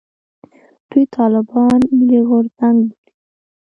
دوی 0.89 1.05
طالبان 1.15 1.79
«ملي 1.97 2.19
غورځنګ» 2.27 2.77
بولي. 2.87 3.11